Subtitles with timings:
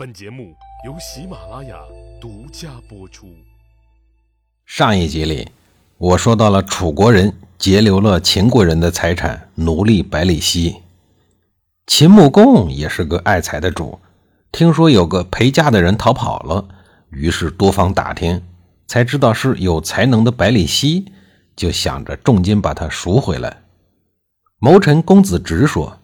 [0.00, 0.56] 本节目
[0.86, 1.76] 由喜马拉雅
[2.18, 3.26] 独家播出。
[4.64, 5.50] 上一集里，
[5.98, 10.74] 我说到了楚国人截留了秦国人的财产奴隶百里奚。
[11.86, 14.00] 秦穆公也是个爱财的主，
[14.50, 16.66] 听说有个陪嫁的人逃跑了，
[17.10, 18.42] 于是多方打听，
[18.86, 21.12] 才知道是有才能的百里奚，
[21.54, 23.64] 就想着重金把他赎回来。
[24.58, 25.98] 谋臣公子直说：“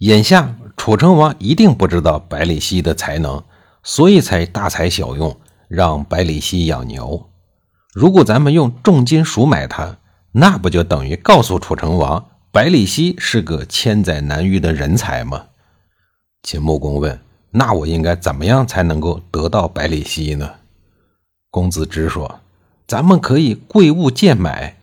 [0.00, 3.42] 眼下。”楚成王一定不知道百里奚的才能，
[3.82, 5.36] 所以才大材小用，
[5.68, 7.28] 让百里奚养牛。
[7.92, 9.96] 如果咱们用重金赎买他，
[10.32, 15.46] 那不就等于告诉楚成王，百里奚是个千载难遇的人才吗？
[16.42, 17.18] 秦穆公问
[17.50, 20.50] ：“那我应该怎么样才能够得到百里奚呢？”
[21.50, 22.40] 公子直说
[22.86, 24.76] ：“咱们可以贵物贱买，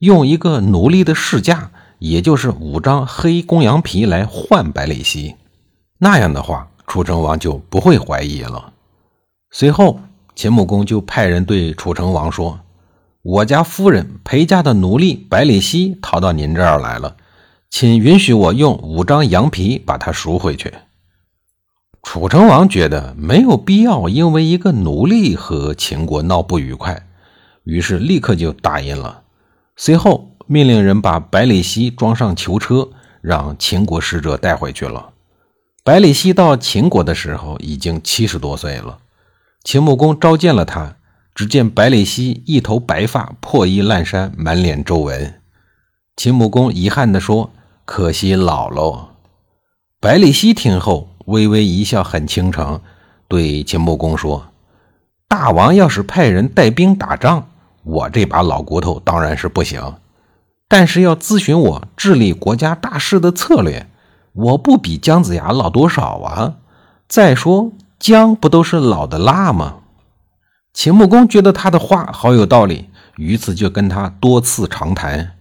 [0.00, 5.34] 用一个奴隶的市价。”也就是五张黑公羊皮来换百里奚，
[5.98, 8.72] 那样的话，楚成王就不会怀疑了。
[9.50, 10.00] 随后，
[10.34, 12.60] 秦穆公就派人对楚成王说
[13.22, 17.16] ：“我家夫人陪嫁的奴隶百里奚逃到您这儿来了，
[17.68, 20.72] 请允许我用五张羊皮把他赎回去。”
[22.02, 27.06] 楚成王觉得没有必要因为一个奴隶和秦国闹不愉快，
[27.64, 29.22] 于是立刻就答应了。
[29.76, 30.30] 随后。
[30.50, 32.88] 命令人把百里奚装上囚车，
[33.20, 35.10] 让秦国使者带回去了。
[35.88, 38.98] 百里奚到秦国的时候已经七十多岁了。
[39.64, 40.96] 秦穆公召见了他，
[41.34, 45.40] 只见百里奚一头白发，破衣烂衫，满脸皱纹。
[46.14, 47.50] 秦穆公遗憾地说
[47.86, 49.12] ：“可惜老喽。”
[49.98, 52.82] 百里奚听后微微一笑，很倾城，
[53.26, 54.48] 对秦穆公说
[55.26, 57.48] ：“大王要是派人带兵打仗，
[57.84, 59.94] 我这把老骨头当然是不行。”
[60.68, 63.88] 但是要咨询我治理国家大事的策略，
[64.38, 66.54] 我不比姜子牙老多少啊！
[67.08, 69.78] 再说姜不都是老的辣吗？
[70.72, 75.32] 秦穆公觉得他的话好有道理，于是就跟他多次长谈。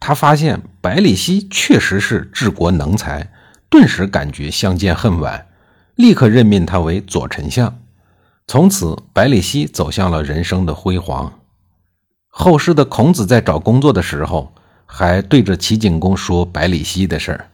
[0.00, 3.30] 他发现百里奚确实是治国能才，
[3.70, 5.46] 顿时感觉相见恨晚，
[5.94, 7.78] 立刻任命他为左丞相。
[8.48, 11.32] 从此，百里奚走向了人生的辉煌。
[12.26, 14.52] 后世的孔子在找工作的时候。
[14.94, 17.48] 还对着齐景公说百里奚的事儿，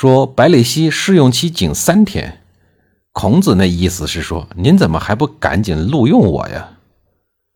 [0.00, 2.42] 说百里奚试用期仅三天。
[3.10, 6.68] 孔子那意思是说，您怎么还不赶紧录用我呀？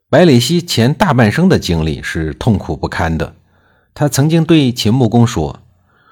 [0.09, 3.33] 百里奚前大半生的经历是痛苦不堪的。
[3.93, 5.61] 他曾经对秦穆公说：“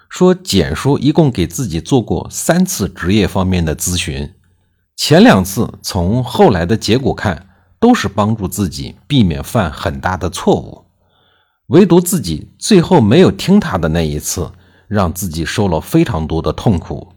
[0.08, 4.32] 说简叔一共给自己做过三次职业方面的咨询，
[4.96, 10.86] 前两次从后来的结果看，都是帮助自己避免犯很大的错误。”
[11.68, 14.50] 唯独自己最后没有听他的那一次，
[14.92, 17.14] 让自己受了非常多的痛苦。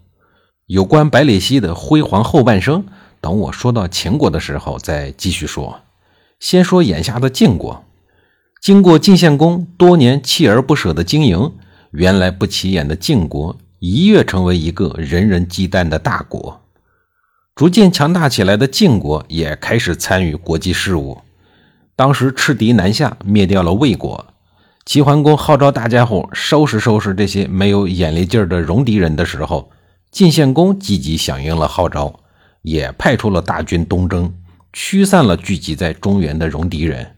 [0.67, 2.85] 有关百里奚的辉煌后半生，
[3.21, 5.81] 等我说到秦国的时候再继续说。
[6.39, 7.85] 先说眼下的晋国，
[8.63, 11.53] 经过晋献公多年锲而不舍的经营，
[11.91, 16.61] 原来不起眼的晋国一跃成为一个人人忌惮的大国。
[17.57, 21.19] 逐渐强大起来的晋国也开始参与国际事务。
[21.97, 24.27] 当时赤敌南下，灭掉了魏国。
[24.85, 29.71] 齐桓公号召大家伙收拾收拾这些没有眼力劲儿的戎狄人的时候，
[30.11, 32.21] 晋献公积极响应了号召，
[32.61, 34.35] 也派出了大军东征，
[34.75, 37.17] 驱散了聚集在中原的戎狄人，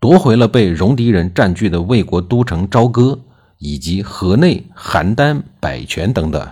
[0.00, 3.20] 夺回了被戎狄人占据的魏国都城朝歌
[3.58, 6.50] 以及河内、邯郸、百泉等等。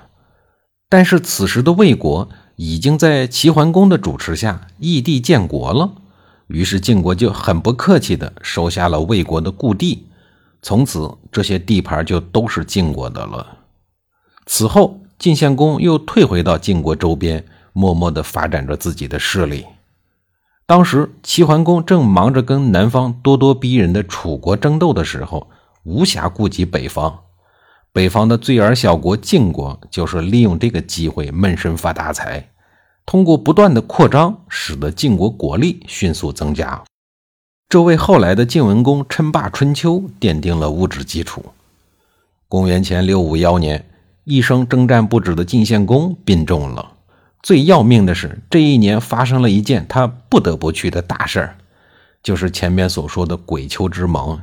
[0.88, 5.90] 但是此时的魏国已经在齐桓公的主持下异地建国了，
[6.46, 10.06] 于是晋国就很不客气地收下了魏国的故地。
[10.64, 13.58] 从此，这些地盘就都是晋国的了。
[14.46, 17.44] 此后，晋献公又退回到晋国周边，
[17.74, 19.66] 默默地发展着自己的势力。
[20.64, 25.50] 当时，齐桓公正忙着跟南方咄咄逼人的楚国争斗的时候，
[25.82, 27.20] 无暇顾及北方。
[27.92, 32.50] 北方的最儿小国晋国，就是利用这个机会闷声发大财，
[33.04, 36.82] 通过不断的扩张，使得晋国国力迅速增加。
[37.74, 41.46] 这为后来的晋文公称霸春秋奠定了物质基础。
[42.48, 43.84] 公元前六五幺年，
[44.22, 46.92] 一生征战不止的晋献公病重了。
[47.42, 51.56] 最要命的是，这一年发生了一件他不得不去的大事儿，
[52.22, 54.40] 就是前面所说的鬼丘之盟。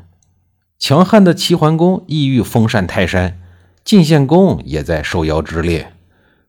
[0.77, 3.39] 强悍的齐桓公意欲封禅泰山，
[3.85, 5.93] 晋献公也在受邀之列。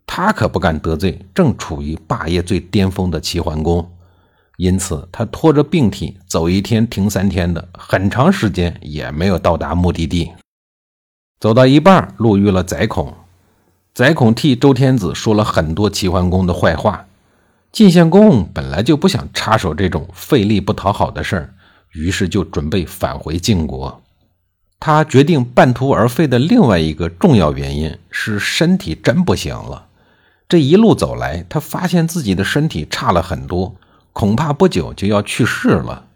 [0.04, 3.88] 他可不敢得罪正处于霸业最巅峰的齐桓公。
[4.62, 10.30] 因此，他拖着病体走一天停三天的，很长时间也没有到达目的地。
[11.40, 13.12] 走到一半，路遇了宰孔。
[13.92, 17.04] 宰孔替周天子说了很多齐桓公的坏话。
[17.72, 21.54] 晋献公本来就不想插手这种费力不讨好的事儿，
[21.94, 24.00] 于是就准备返回晋国。
[24.78, 29.86] 他决定半途而废的另外一个重要原因是身体真不行了。
[30.48, 33.74] 这一路走来，他发现自己的身体差了很多，
[34.12, 36.06] 恐怕不久就要去世了。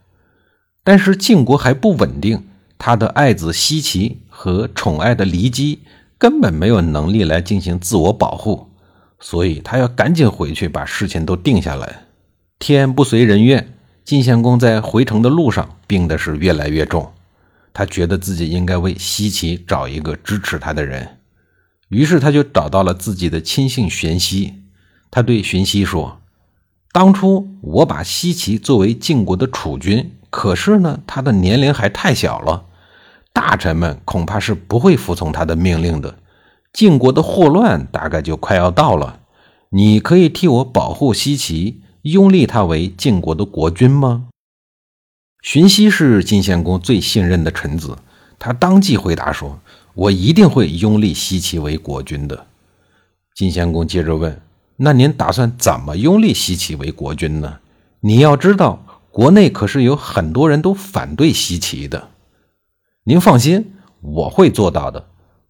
[0.85, 2.47] 但是晋国还不稳定，
[2.79, 5.81] 他的爱子奚齐和宠爱的骊姬
[6.17, 8.71] 根本没有能力来进行自我保护。
[9.19, 12.05] 所以他要赶紧回去把事情都定下来。
[12.59, 17.13] 天不随人愿，晋献公在回城的路上病的是越来越重。
[17.73, 21.19] 他觉得自己应该为奚齐找一个支持他的人，
[21.89, 24.55] 于是他就找到了自己的亲信荀息。
[25.11, 26.21] 他对荀息说
[26.97, 32.65] ：“当初我把西岐作为晋国的储君，可是呢，他的年龄还太小了，
[33.35, 36.17] 大臣们恐怕是不会服从他的命令的。”
[36.73, 39.21] 晋国的祸乱大概就快要到了，
[39.69, 44.29] 你可以替我保护西岐，拥立他为晋国的国君吗？
[45.43, 47.99] 荀息是晋献公最信任的臣子，
[48.39, 49.61] 他当即回答说
[49.93, 52.47] ：“我一定会拥立西岐为国君的。”
[53.37, 54.41] 晋献公接着问
[54.77, 57.59] ：“那您打算怎么拥立西岐为国君呢？
[58.01, 62.09] 你要知道，国内可是有很多人都反对西岐的。
[63.05, 65.07] 您放心，我会做到的。”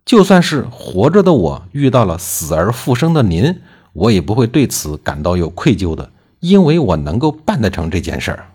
[0.06, 3.60] 就算是活着的我遇到了死而复生的您，
[3.92, 8.46] 我也不会对此感到有愧疚的，因为我能够办得成这件事儿。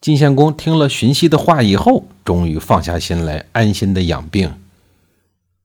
[0.00, 4.50] 晋献公听了荀息的话以后，终于放下心来，安心的养病。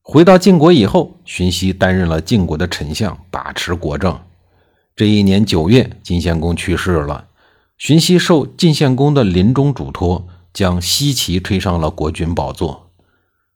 [0.08, 4.22] 回到晋国以后，荀息担任了晋国的丞相，把持国政。
[4.96, 7.26] 这一年九月，晋献公去世了，
[7.80, 12.92] 荀息受晋献公的临终嘱托，将西岐推上了国君宝座。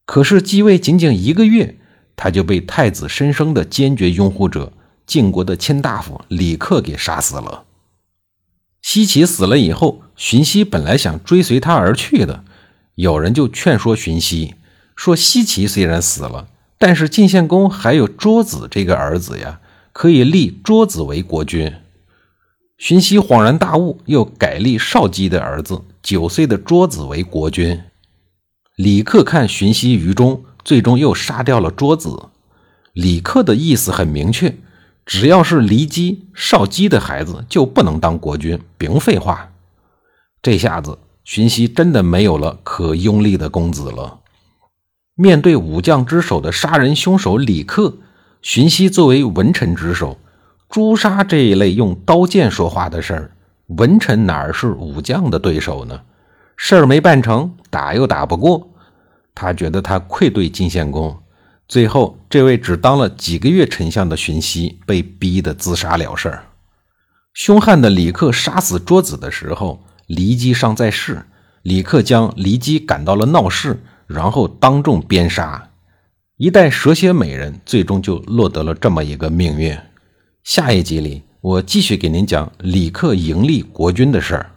[0.05, 1.77] 可是继位仅仅一个月，
[2.15, 4.73] 他就被太子申生的坚决拥护者
[5.05, 7.65] 晋国的卿大夫李克给杀死了。
[8.81, 12.43] 西岐死了以后，荀息本来想追随他而去的，
[12.95, 14.55] 有人就劝说荀息
[14.99, 19.61] 说：“西岐虽然死了，但是晋献公还有桌子这个儿子呀，
[19.93, 21.73] 可以立桌子为国君。”
[22.77, 27.81] 荀息恍然大悟，又改立少姬的儿子九岁的桌子为国君。
[28.75, 32.25] 李克看荀息于忠，最终又杀掉了桌子。
[32.91, 34.57] 李克的意思很明确：
[35.05, 38.59] 只要是骊姬、少姬的孩子，就不能当国君。
[38.77, 39.53] 甭废话，
[40.41, 44.19] 这下子荀息真的没有了可拥立的公子了。
[45.21, 47.97] 面对武将之首的杀人凶手李克，
[48.41, 50.17] 荀息作为文臣之首，
[50.69, 53.31] 诛杀这一类用刀剑说话的事儿，
[53.67, 55.99] 文臣哪是武将的对手呢？
[56.55, 58.69] 事儿没办成，打又打不过，
[59.35, 61.17] 他觉得他愧对晋献公。
[61.67, 66.45] 最后，这位只当了几个月丞相的荀息被逼得自杀了事儿。
[67.33, 71.25] 凶悍的李克杀死桌子的时候，骊姬尚在世。
[71.63, 75.69] 李克将骊姬赶到了闹市，然后当众鞭杀。
[76.37, 79.77] 一代蛇蝎美人最终就落得了这么一个命运。
[80.43, 84.51] 下一集里，我继续给您讲李克盈利国君的事儿。